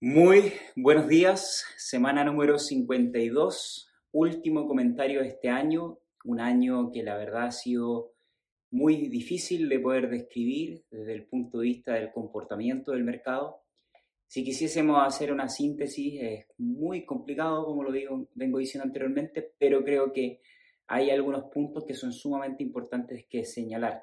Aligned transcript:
Muy 0.00 0.52
buenos 0.76 1.08
días, 1.08 1.64
semana 1.76 2.22
número 2.22 2.60
52, 2.60 3.90
último 4.12 4.68
comentario 4.68 5.22
de 5.22 5.26
este 5.26 5.48
año, 5.48 5.98
un 6.22 6.38
año 6.38 6.92
que 6.92 7.02
la 7.02 7.16
verdad 7.16 7.46
ha 7.46 7.50
sido 7.50 8.12
muy 8.70 9.08
difícil 9.08 9.68
de 9.68 9.80
poder 9.80 10.08
describir 10.08 10.84
desde 10.88 11.14
el 11.14 11.26
punto 11.26 11.58
de 11.58 11.64
vista 11.64 11.94
del 11.94 12.12
comportamiento 12.12 12.92
del 12.92 13.02
mercado. 13.02 13.64
Si 14.28 14.44
quisiésemos 14.44 15.04
hacer 15.04 15.32
una 15.32 15.48
síntesis 15.48 16.22
es 16.22 16.46
muy 16.58 17.04
complicado, 17.04 17.64
como 17.64 17.82
lo 17.82 17.90
digo, 17.90 18.28
vengo 18.36 18.58
diciendo 18.58 18.86
anteriormente, 18.86 19.50
pero 19.58 19.82
creo 19.82 20.12
que 20.12 20.40
hay 20.86 21.10
algunos 21.10 21.50
puntos 21.52 21.84
que 21.84 21.94
son 21.94 22.12
sumamente 22.12 22.62
importantes 22.62 23.26
que 23.28 23.44
señalar. 23.44 24.00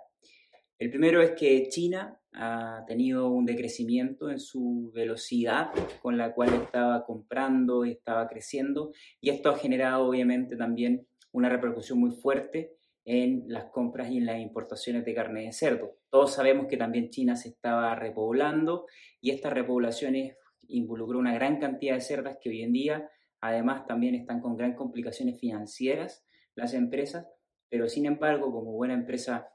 El 0.77 0.89
primero 0.89 1.21
es 1.21 1.31
que 1.31 1.69
China 1.69 2.19
ha 2.33 2.83
tenido 2.85 3.29
un 3.29 3.45
decrecimiento 3.45 4.29
en 4.29 4.41
su 4.41 4.91
velocidad 4.93 5.69
con 6.01 6.17
la 6.17 6.33
cual 6.33 6.53
estaba 6.53 7.05
comprando 7.05 7.85
y 7.85 7.91
estaba 7.91 8.27
creciendo 8.27 8.91
y 9.21 9.29
esto 9.29 9.49
ha 9.49 9.57
generado 9.57 10.05
obviamente 10.05 10.57
también 10.57 11.07
una 11.31 11.47
repercusión 11.47 11.99
muy 11.99 12.11
fuerte 12.11 12.73
en 13.05 13.45
las 13.47 13.65
compras 13.65 14.09
y 14.09 14.17
en 14.17 14.25
las 14.25 14.39
importaciones 14.39 15.05
de 15.05 15.13
carne 15.13 15.45
de 15.45 15.53
cerdo. 15.53 15.97
Todos 16.09 16.33
sabemos 16.33 16.67
que 16.67 16.75
también 16.75 17.09
China 17.09 17.37
se 17.37 17.49
estaba 17.49 17.95
repoblando 17.95 18.85
y 19.21 19.31
estas 19.31 19.53
repoblaciones 19.53 20.35
involucró 20.67 21.19
una 21.19 21.33
gran 21.33 21.59
cantidad 21.59 21.95
de 21.95 22.01
cerdas 22.01 22.37
que 22.41 22.49
hoy 22.49 22.63
en 22.63 22.73
día 22.73 23.09
además 23.39 23.85
también 23.85 24.15
están 24.15 24.41
con 24.41 24.57
gran 24.57 24.75
complicaciones 24.75 25.39
financieras 25.39 26.25
las 26.55 26.73
empresas, 26.73 27.27
pero 27.69 27.87
sin 27.87 28.05
embargo 28.05 28.51
como 28.51 28.73
buena 28.73 28.93
empresa 28.93 29.54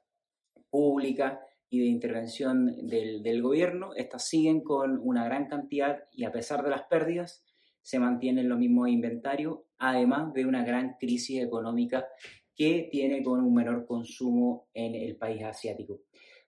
pública 0.70 1.41
y 1.69 1.80
de 1.80 1.87
intervención 1.87 2.88
del, 2.88 3.42
gobierno, 3.42 3.95
estas 3.95 4.27
siguen 4.27 4.62
con 4.62 4.98
una 5.02 5.24
gran 5.24 5.47
cantidad 5.47 6.05
y 6.12 6.24
a 6.24 6.33
pesar 6.33 6.65
de 6.65 6.70
las 6.70 6.83
pérdidas, 6.83 7.45
se 7.83 7.98
mantienen 7.98 8.48
los 8.48 8.59
mismos 8.59 8.88
inventarios, 8.88 9.59
además 9.78 10.33
de 10.34 10.47
una 10.47 10.64
gran 10.64 10.97
crisis 10.98 11.42
económica 11.42 12.06
que 12.55 12.89
tiene 12.91 13.22
con 13.22 13.41
un 13.41 13.55
menor 13.55 13.86
consumo 13.86 14.69
en 14.75 14.94
el 14.94 15.17
país 15.17 15.42
asiático. 15.44 16.00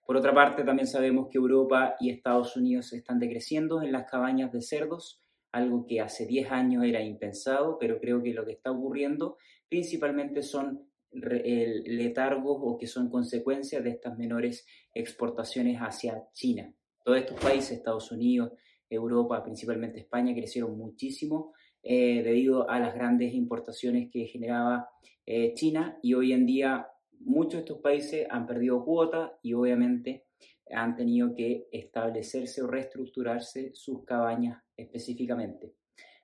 Por 0.05 0.17
otra 0.17 0.33
parte, 0.33 0.63
también 0.63 0.87
sabemos 0.87 1.29
que 1.29 1.37
Europa 1.37 1.95
y 1.99 2.09
Estados 2.09 2.57
Unidos 2.57 2.91
están 2.91 3.19
decreciendo 3.19 3.81
en 3.81 3.93
las 3.93 4.09
cabañas 4.09 4.51
de 4.51 4.61
cerdos, 4.61 5.21
algo 5.53 5.85
que 5.85 6.01
hace 6.01 6.25
10 6.25 6.51
años 6.51 6.83
era 6.83 7.01
impensado, 7.01 7.77
pero 7.79 7.99
creo 7.99 8.21
que 8.21 8.33
lo 8.33 8.45
que 8.45 8.53
está 8.53 8.71
ocurriendo 8.71 9.37
principalmente 9.69 10.43
son 10.43 10.89
letargos 11.13 12.57
o 12.61 12.77
que 12.77 12.87
son 12.87 13.09
consecuencias 13.09 13.83
de 13.83 13.91
estas 13.91 14.17
menores 14.17 14.65
exportaciones 14.93 15.79
hacia 15.79 16.23
China. 16.33 16.73
Todos 17.03 17.19
estos 17.19 17.39
países, 17.39 17.71
Estados 17.71 18.11
Unidos, 18.11 18.53
Europa, 18.89 19.43
principalmente 19.43 19.99
España, 19.99 20.33
crecieron 20.33 20.77
muchísimo 20.77 21.53
eh, 21.81 22.23
debido 22.23 22.69
a 22.69 22.79
las 22.79 22.93
grandes 22.93 23.33
importaciones 23.33 24.09
que 24.11 24.25
generaba 24.25 24.89
eh, 25.25 25.53
China 25.53 25.97
y 26.01 26.13
hoy 26.13 26.31
en 26.31 26.45
día 26.45 26.87
muchos 27.19 27.53
de 27.53 27.59
estos 27.59 27.79
países 27.79 28.27
han 28.29 28.45
perdido 28.45 28.83
cuota 28.83 29.37
y 29.41 29.53
obviamente 29.53 30.25
han 30.71 30.95
tenido 30.95 31.33
que 31.35 31.67
establecerse 31.71 32.61
o 32.61 32.67
reestructurarse 32.67 33.71
sus 33.73 34.03
cabañas 34.05 34.61
específicamente. 34.75 35.73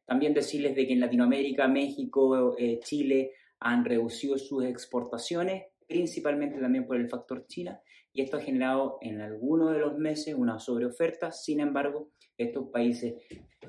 También 0.05 0.33
decirles 0.33 0.75
de 0.75 0.87
que 0.87 0.93
en 0.93 1.01
Latinoamérica, 1.01 1.67
México, 1.67 2.57
eh, 2.57 2.79
Chile, 2.83 3.33
han 3.59 3.85
reducido 3.85 4.37
sus 4.37 4.63
exportaciones, 4.63 5.65
principalmente 5.87 6.59
también 6.59 6.85
por 6.85 6.97
el 6.97 7.09
factor 7.09 7.45
China, 7.47 7.81
y 8.13 8.21
esto 8.21 8.37
ha 8.37 8.41
generado 8.41 8.97
en 9.01 9.21
algunos 9.21 9.71
de 9.71 9.79
los 9.79 9.97
meses 9.97 10.33
una 10.35 10.59
sobreoferta. 10.59 11.31
Sin 11.31 11.59
embargo, 11.59 12.11
estos 12.37 12.69
países, 12.69 13.15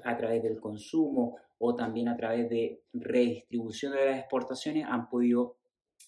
a 0.05 0.17
través 0.17 0.43
del 0.43 0.59
consumo 0.59 1.37
o 1.59 1.75
también 1.75 2.09
a 2.09 2.17
través 2.17 2.49
de 2.49 2.83
redistribución 2.93 3.93
de 3.93 4.07
las 4.07 4.19
exportaciones, 4.19 4.87
han 4.89 5.09
podido 5.09 5.59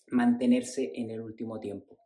mantenerse 0.08 0.92
en 0.94 1.10
el 1.10 1.20
último 1.20 1.60
tiempo. 1.60 1.98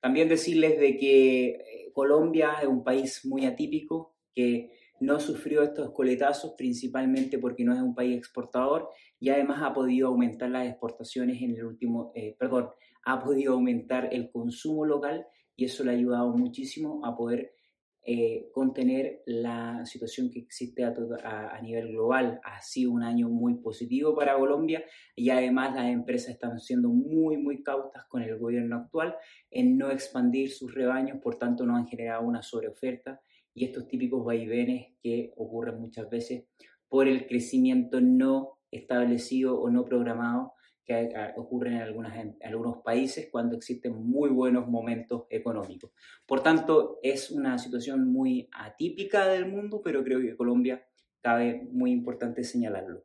También 0.00 0.28
decirles 0.28 0.78
de 0.78 0.96
que 0.96 1.46
eh, 1.48 1.90
Colombia 1.92 2.56
es 2.60 2.66
un 2.66 2.82
país 2.82 3.24
muy 3.24 3.46
atípico, 3.46 4.16
que 4.34 4.70
no 5.00 5.18
sufrió 5.18 5.62
estos 5.62 5.90
coletazos 5.92 6.54
principalmente 6.56 7.38
porque 7.38 7.64
no 7.64 7.74
es 7.74 7.80
un 7.80 7.94
país 7.94 8.16
exportador 8.16 8.88
y 9.18 9.30
además 9.30 9.62
ha 9.62 9.72
podido 9.72 10.08
aumentar 10.08 10.50
las 10.50 10.66
exportaciones 10.66 11.40
en 11.42 11.56
el 11.56 11.64
último, 11.64 12.12
eh, 12.14 12.36
perdón, 12.38 12.68
ha 13.04 13.22
podido 13.22 13.54
aumentar 13.54 14.08
el 14.12 14.30
consumo 14.30 14.84
local 14.84 15.26
y 15.56 15.64
eso 15.64 15.84
le 15.84 15.90
ha 15.90 15.94
ayudado 15.94 16.36
muchísimo 16.36 17.04
a 17.04 17.16
poder 17.16 17.54
eh, 18.02 18.48
contener 18.52 19.22
la 19.26 19.84
situación 19.84 20.30
que 20.30 20.40
existe 20.40 20.84
a, 20.84 20.94
a, 21.54 21.60
nivel 21.60 21.88
global. 21.88 22.40
Ha 22.44 22.60
sido 22.62 22.92
un 22.92 23.02
año 23.02 23.28
muy 23.28 23.56
positivo 23.56 24.14
para 24.14 24.38
Colombia 24.38 24.82
y 25.14 25.28
además 25.28 25.74
las 25.74 25.86
empresas 25.86 26.30
están 26.30 26.58
siendo 26.60 26.88
muy, 26.88 27.36
muy 27.36 27.62
cautas 27.62 28.04
con 28.06 28.22
el 28.22 28.38
gobierno 28.38 28.76
actual 28.76 29.16
en 29.50 29.76
no 29.76 29.90
expandir 29.90 30.50
sus 30.50 30.74
rebaños, 30.74 31.18
por 31.22 31.38
tanto 31.38 31.66
no 31.66 31.76
han 31.76 31.86
generado 31.86 32.22
una 32.22 32.42
sobreoferta 32.42 33.20
y 33.54 33.64
estos 33.64 33.88
típicos 33.88 34.24
vaivenes 34.24 34.94
que 35.02 35.32
ocurren 35.36 35.80
muchas 35.80 36.08
veces 36.08 36.44
por 36.88 37.08
el 37.08 37.26
crecimiento 37.26 38.00
no 38.00 38.58
establecido 38.70 39.60
o 39.60 39.70
no 39.70 39.84
programado 39.84 40.54
que 40.84 41.12
ocurren 41.36 41.74
en, 41.74 41.82
algunas, 41.82 42.16
en 42.16 42.36
algunos 42.42 42.82
países 42.82 43.28
cuando 43.30 43.56
existen 43.56 43.94
muy 43.94 44.30
buenos 44.30 44.66
momentos 44.66 45.24
económicos. 45.30 45.92
Por 46.26 46.42
tanto, 46.42 46.98
es 47.02 47.30
una 47.30 47.58
situación 47.58 48.12
muy 48.12 48.48
atípica 48.52 49.28
del 49.28 49.46
mundo, 49.46 49.82
pero 49.84 50.02
creo 50.02 50.20
que 50.20 50.36
Colombia 50.36 50.84
cabe 51.20 51.68
muy 51.70 51.92
importante 51.92 52.42
señalarlo. 52.42 53.04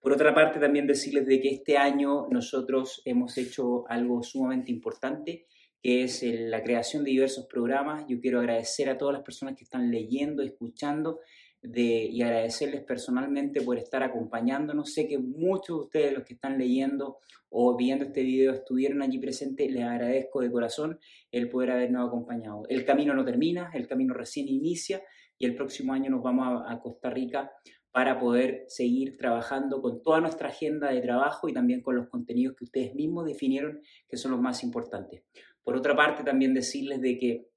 Por 0.00 0.12
otra 0.12 0.34
parte, 0.34 0.58
también 0.58 0.86
decirles 0.86 1.26
de 1.26 1.40
que 1.40 1.48
este 1.48 1.78
año 1.78 2.26
nosotros 2.28 3.02
hemos 3.04 3.38
hecho 3.38 3.88
algo 3.88 4.22
sumamente 4.24 4.72
importante 4.72 5.46
que 5.82 6.04
es 6.04 6.22
la 6.22 6.62
creación 6.62 7.02
de 7.02 7.10
diversos 7.10 7.46
programas. 7.46 8.04
Yo 8.08 8.20
quiero 8.20 8.38
agradecer 8.38 8.88
a 8.88 8.96
todas 8.96 9.14
las 9.14 9.24
personas 9.24 9.56
que 9.56 9.64
están 9.64 9.90
leyendo, 9.90 10.42
escuchando 10.42 11.20
y 11.62 12.22
agradecerles 12.22 12.82
personalmente 12.82 13.60
por 13.62 13.78
estar 13.78 14.02
acompañándonos. 14.02 14.92
Sé 14.92 15.06
que 15.06 15.18
muchos 15.18 15.76
de 15.76 15.82
ustedes, 15.84 16.12
los 16.12 16.24
que 16.24 16.34
están 16.34 16.58
leyendo 16.58 17.18
o 17.50 17.76
viendo 17.76 18.04
este 18.04 18.22
video, 18.22 18.52
estuvieron 18.52 19.02
allí 19.02 19.18
presentes. 19.18 19.70
Les 19.70 19.82
agradezco 19.82 20.40
de 20.40 20.50
corazón 20.50 20.98
el 21.30 21.48
poder 21.48 21.72
habernos 21.72 22.08
acompañado. 22.08 22.64
El 22.68 22.84
camino 22.84 23.14
no 23.14 23.24
termina, 23.24 23.70
el 23.74 23.86
camino 23.86 24.14
recién 24.14 24.48
inicia 24.48 25.02
y 25.38 25.46
el 25.46 25.56
próximo 25.56 25.92
año 25.92 26.10
nos 26.10 26.22
vamos 26.22 26.62
a 26.66 26.78
Costa 26.80 27.10
Rica 27.10 27.52
para 27.92 28.18
poder 28.18 28.64
seguir 28.68 29.16
trabajando 29.18 29.82
con 29.82 30.02
toda 30.02 30.20
nuestra 30.20 30.48
agenda 30.48 30.90
de 30.90 31.02
trabajo 31.02 31.48
y 31.48 31.52
también 31.52 31.82
con 31.82 31.94
los 31.94 32.08
contenidos 32.08 32.56
que 32.56 32.64
ustedes 32.64 32.94
mismos 32.94 33.26
definieron 33.26 33.80
que 34.08 34.16
son 34.16 34.32
los 34.32 34.40
más 34.40 34.64
importantes. 34.64 35.22
Por 35.62 35.76
otra 35.76 35.94
parte, 35.94 36.24
también 36.24 36.54
decirles 36.54 37.00
de 37.00 37.18
que 37.18 37.51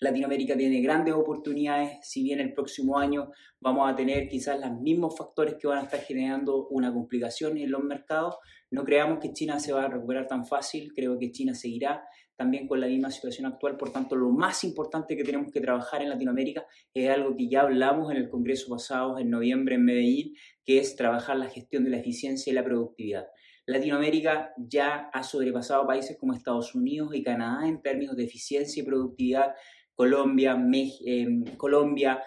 Latinoamérica 0.00 0.56
tiene 0.56 0.80
grandes 0.80 1.14
oportunidades, 1.14 1.98
si 2.02 2.22
bien 2.22 2.38
el 2.40 2.52
próximo 2.52 2.98
año 2.98 3.32
vamos 3.60 3.90
a 3.90 3.96
tener 3.96 4.28
quizás 4.28 4.60
los 4.60 4.80
mismos 4.80 5.16
factores 5.16 5.56
que 5.60 5.66
van 5.66 5.78
a 5.78 5.82
estar 5.82 6.00
generando 6.00 6.68
una 6.68 6.92
complicación 6.92 7.58
en 7.58 7.70
los 7.70 7.82
mercados, 7.82 8.36
no 8.70 8.84
creamos 8.84 9.18
que 9.18 9.32
China 9.32 9.58
se 9.58 9.72
va 9.72 9.84
a 9.84 9.88
recuperar 9.88 10.26
tan 10.26 10.46
fácil, 10.46 10.92
creo 10.94 11.18
que 11.18 11.32
China 11.32 11.54
seguirá 11.54 12.04
también 12.36 12.68
con 12.68 12.80
la 12.80 12.86
misma 12.86 13.10
situación 13.10 13.46
actual, 13.46 13.76
por 13.76 13.90
tanto 13.90 14.14
lo 14.14 14.30
más 14.30 14.62
importante 14.62 15.16
que 15.16 15.24
tenemos 15.24 15.50
que 15.50 15.60
trabajar 15.60 16.02
en 16.02 16.10
Latinoamérica 16.10 16.64
es 16.94 17.10
algo 17.10 17.34
que 17.34 17.48
ya 17.48 17.62
hablamos 17.62 18.12
en 18.12 18.18
el 18.18 18.28
Congreso 18.28 18.70
pasado 18.70 19.18
en 19.18 19.28
noviembre 19.28 19.74
en 19.74 19.84
Medellín, 19.84 20.34
que 20.64 20.78
es 20.78 20.94
trabajar 20.94 21.36
la 21.36 21.48
gestión 21.48 21.82
de 21.82 21.90
la 21.90 21.98
eficiencia 21.98 22.52
y 22.52 22.54
la 22.54 22.62
productividad. 22.62 23.26
Latinoamérica 23.68 24.54
ya 24.56 25.10
ha 25.12 25.22
sobrepasado 25.22 25.86
países 25.86 26.16
como 26.16 26.32
Estados 26.32 26.74
Unidos 26.74 27.10
y 27.12 27.22
Canadá 27.22 27.68
en 27.68 27.82
términos 27.82 28.16
de 28.16 28.24
eficiencia 28.24 28.82
y 28.82 28.86
productividad. 28.86 29.52
Colombia, 29.98 30.56
em, 31.04 31.44
Colombia, 31.56 32.22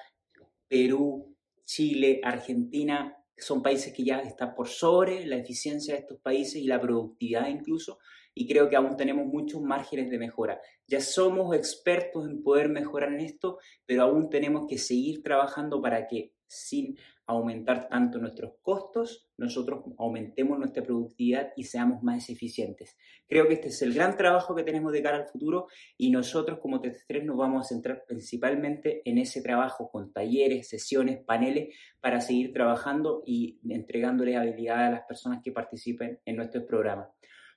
Perú, 0.68 1.38
Chile, 1.64 2.20
Argentina 2.22 3.16
son 3.38 3.64
países 3.64 3.94
que 3.94 4.04
ya 4.04 4.20
están 4.20 4.54
por 4.54 4.68
sobre 4.68 5.26
la 5.26 5.38
eficiencia 5.38 5.94
de 5.94 6.02
estos 6.02 6.20
países 6.20 6.56
y 6.56 6.66
la 6.66 6.82
productividad 6.82 7.48
incluso, 7.48 8.00
y 8.36 8.46
creo 8.46 8.68
que 8.68 8.76
aún 8.76 8.98
tenemos 8.98 9.26
muchos 9.26 9.62
márgenes 9.62 10.12
de 10.12 10.20
mejora. 10.20 10.60
Ya 10.86 11.00
somos 11.00 11.56
expertos 11.56 12.28
en 12.28 12.44
poder 12.44 12.68
mejorar 12.68 13.14
en 13.14 13.22
esto, 13.22 13.58
pero 13.86 14.04
aún 14.04 14.30
tenemos 14.30 14.68
que 14.68 14.78
seguir 14.78 15.24
trabajando 15.24 15.82
para 15.82 16.08
que 16.08 16.34
sin 16.46 16.98
aumentar 17.32 17.88
tanto 17.90 18.20
nuestros 18.20 18.54
costos, 18.62 19.30
nosotros 19.38 19.84
aumentemos 19.98 20.58
nuestra 20.58 20.84
productividad 20.84 21.52
y 21.56 21.64
seamos 21.64 22.04
más 22.04 22.30
eficientes. 22.30 22.98
Creo 23.28 23.48
que 23.48 23.56
este 23.56 23.70
es 23.70 23.82
el 23.82 23.94
gran 23.94 24.18
trabajo 24.18 24.56
que 24.56 24.64
tenemos 24.64 24.92
de 24.92 25.02
cara 25.02 25.18
al 25.18 25.28
futuro 25.28 25.68
y 25.98 26.12
nosotros 26.12 26.60
como 26.60 26.82
TT3 26.82 27.24
nos 27.24 27.38
vamos 27.38 27.66
a 27.66 27.70
centrar 27.70 28.04
principalmente 28.08 29.02
en 29.06 29.18
ese 29.18 29.42
trabajo 29.42 29.90
con 29.90 30.12
talleres, 30.12 30.70
sesiones, 30.70 31.24
paneles 31.24 31.76
para 32.00 32.22
seguir 32.22 32.54
trabajando 32.54 33.24
y 33.26 33.60
entregándoles 33.70 34.38
habilidades 34.38 34.88
a 34.88 34.92
las 34.92 35.06
personas 35.08 35.42
que 35.44 35.52
participen 35.52 36.20
en 36.26 36.36
nuestros 36.36 36.64
programas. 36.66 37.10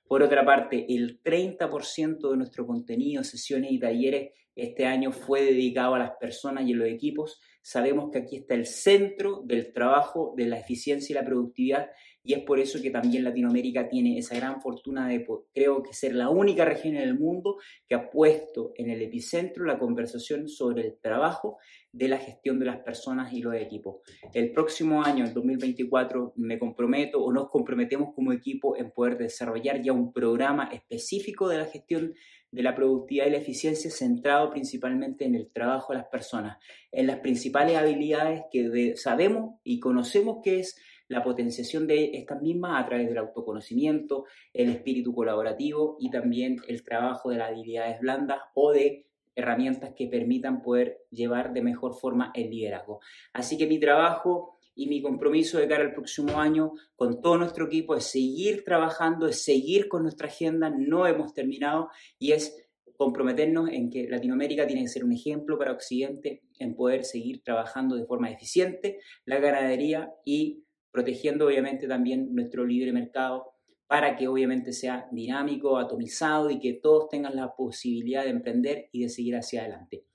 Por 0.07 0.21
otra 0.21 0.45
parte, 0.45 0.85
el 0.93 1.21
30% 1.23 2.29
de 2.29 2.37
nuestro 2.37 2.67
contenido, 2.67 3.23
sesiones 3.23 3.71
y 3.71 3.79
talleres 3.79 4.33
este 4.55 4.85
año 4.85 5.11
fue 5.11 5.43
dedicado 5.43 5.95
a 5.95 5.99
las 5.99 6.11
personas 6.19 6.65
y 6.65 6.73
a 6.73 6.77
los 6.77 6.87
equipos 6.87 7.41
Sabemos 7.67 8.11
que 8.11 8.19
aquí 8.19 8.35
está 8.37 8.53
el 8.53 8.67
centro 8.67 9.41
del 9.43 9.73
trabajo, 9.73 10.35
de 10.37 10.45
la 10.45 10.59
eficiencia 10.59 11.11
y 11.11 11.15
la 11.15 11.25
productividad 11.25 11.89
y 12.25 12.33
es 12.33 12.39
por 12.43 12.59
eso 12.59 12.81
que 12.81 12.89
también 12.89 13.23
Latinoamérica 13.23 13.87
tiene 13.87 14.17
esa 14.17 14.35
gran 14.35 14.59
fortuna 14.59 15.07
de, 15.07 15.23
creo 15.53 15.83
que 15.83 15.93
ser 15.93 16.15
la 16.15 16.29
única 16.29 16.65
región 16.65 16.95
en 16.95 17.03
el 17.03 17.19
mundo 17.19 17.57
que 17.87 17.93
ha 17.93 18.09
puesto 18.09 18.73
en 18.75 18.89
el 18.89 19.03
epicentro 19.03 19.63
la 19.63 19.77
conversación 19.77 20.49
sobre 20.49 20.81
el 20.81 20.97
trabajo 20.99 21.59
de 21.91 22.07
la 22.07 22.17
gestión 22.17 22.57
de 22.57 22.65
las 22.65 22.79
personas 22.79 23.31
y 23.31 23.41
los 23.41 23.53
equipos. 23.53 23.97
El 24.33 24.51
próximo 24.51 25.03
año, 25.03 25.23
el 25.23 25.33
2024, 25.35 26.33
me 26.37 26.57
comprometo 26.57 27.23
o 27.23 27.31
nos 27.31 27.49
comprometemos 27.49 28.15
como 28.15 28.33
equipo 28.33 28.75
en 28.75 28.89
poder 28.89 29.19
desarrollar 29.19 29.83
ya 29.83 29.93
un 29.93 30.11
programa 30.11 30.69
específico 30.73 31.47
de 31.47 31.59
la 31.59 31.65
gestión 31.65 32.15
de 32.49 32.63
la 32.63 32.73
productividad 32.73 33.27
y 33.27 33.31
la 33.31 33.37
eficiencia 33.37 33.91
centrado 33.91 34.49
principalmente 34.49 35.25
en 35.25 35.35
el 35.35 35.51
trabajo 35.51 35.93
de 35.93 35.99
las 35.99 36.07
personas, 36.07 36.57
en 36.91 37.05
las 37.05 37.19
principales 37.19 37.77
habilidades 37.77 38.43
que 38.51 38.93
sabemos 38.95 39.59
y 39.63 39.79
conocemos 39.79 40.37
que 40.43 40.61
es 40.61 40.75
la 41.07 41.23
potenciación 41.23 41.87
de 41.87 42.11
estas 42.17 42.41
mismas 42.41 42.83
a 42.83 42.85
través 42.85 43.07
del 43.07 43.17
autoconocimiento, 43.17 44.25
el 44.53 44.69
espíritu 44.69 45.13
colaborativo 45.13 45.97
y 45.99 46.09
también 46.09 46.57
el 46.67 46.83
trabajo 46.83 47.29
de 47.29 47.37
las 47.37 47.51
habilidades 47.51 47.99
blandas 47.99 48.39
o 48.53 48.71
de 48.71 49.05
herramientas 49.35 49.93
que 49.95 50.07
permitan 50.07 50.61
poder 50.61 51.05
llevar 51.11 51.53
de 51.53 51.61
mejor 51.61 51.93
forma 51.93 52.31
el 52.33 52.49
liderazgo. 52.49 53.01
Así 53.33 53.57
que 53.57 53.67
mi 53.67 53.79
trabajo 53.79 54.57
y 54.75 54.87
mi 54.87 55.01
compromiso 55.01 55.57
de 55.57 55.67
cara 55.67 55.83
al 55.83 55.93
próximo 55.93 56.39
año 56.39 56.73
con 56.95 57.21
todo 57.21 57.37
nuestro 57.37 57.65
equipo 57.65 57.95
es 57.95 58.05
seguir 58.05 58.63
trabajando, 58.63 59.27
es 59.27 59.43
seguir 59.43 59.87
con 59.87 60.03
nuestra 60.03 60.27
agenda, 60.27 60.69
no 60.69 61.07
hemos 61.07 61.33
terminado 61.33 61.89
y 62.19 62.31
es 62.31 62.61
comprometernos 62.97 63.69
en 63.69 63.89
que 63.89 64.07
Latinoamérica 64.07 64.65
tiene 64.67 64.83
que 64.83 64.87
ser 64.89 65.03
un 65.03 65.11
ejemplo 65.11 65.57
para 65.57 65.73
Occidente 65.73 66.43
en 66.59 66.75
poder 66.75 67.03
seguir 67.03 67.41
trabajando 67.43 67.95
de 67.95 68.05
forma 68.05 68.31
eficiente 68.31 68.99
la 69.25 69.39
ganadería 69.39 70.13
y 70.23 70.63
protegiendo 70.95 71.47
obviamente 71.47 71.87
también 71.87 72.33
nuestro 72.33 72.65
libre 72.65 72.93
mercado 72.93 73.51
para 73.85 74.15
que 74.15 74.29
obviamente 74.29 74.71
sea 74.71 75.07
dinámico, 75.11 75.77
atomizado 75.77 76.49
y 76.49 76.59
que 76.59 76.73
todos 76.73 77.09
tengan 77.09 77.35
la 77.35 77.53
posibilidad 77.53 78.23
de 78.23 78.29
emprender 78.29 78.89
y 78.93 79.03
de 79.03 79.09
seguir 79.09 79.35
hacia 79.35 79.61
adelante. 79.61 80.05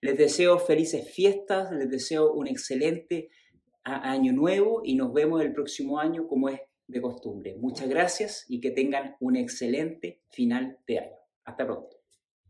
Les 0.00 0.16
deseo 0.16 0.58
felices 0.58 1.08
fiestas, 1.12 1.70
les 1.72 1.90
deseo 1.90 2.32
un 2.32 2.48
excelente 2.48 3.28
año 3.84 4.32
nuevo 4.32 4.80
y 4.82 4.94
nos 4.94 5.12
vemos 5.12 5.42
el 5.42 5.52
próximo 5.52 6.00
año 6.00 6.26
como 6.26 6.48
es 6.48 6.60
de 6.86 7.02
costumbre. 7.02 7.56
Muchas 7.56 7.88
gracias 7.88 8.46
y 8.48 8.60
que 8.60 8.70
tengan 8.70 9.16
un 9.20 9.36
excelente 9.36 10.22
final 10.30 10.78
de 10.86 10.98
año. 11.00 11.16
Hasta 11.44 11.66
pronto. 11.66 11.99